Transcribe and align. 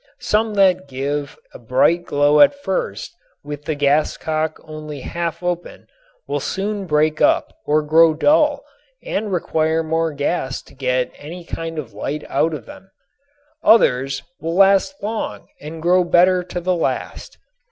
Some 0.19 0.55
that 0.55 0.87
give 0.87 1.37
a 1.53 1.59
bright 1.59 2.05
glow 2.07 2.39
at 2.39 2.55
first 2.55 3.15
with 3.43 3.65
the 3.65 3.75
gas 3.75 4.17
cock 4.17 4.57
only 4.63 5.01
half 5.01 5.43
open 5.43 5.85
will 6.27 6.39
soon 6.39 6.87
break 6.87 7.21
up 7.21 7.53
or 7.67 7.83
grow 7.83 8.15
dull 8.15 8.63
and 9.03 9.31
require 9.31 9.83
more 9.83 10.11
gas 10.11 10.63
to 10.63 10.73
get 10.73 11.11
any 11.19 11.43
kind 11.45 11.77
of 11.77 11.93
a 11.93 11.95
light 11.99 12.23
out 12.29 12.55
of 12.55 12.65
them. 12.65 12.89
Others 13.61 14.23
will 14.39 14.55
last 14.55 14.95
long 15.03 15.45
and 15.61 15.83
grow 15.83 16.03
better 16.03 16.41
to 16.45 16.59
the 16.59 16.75
last. 16.75 17.37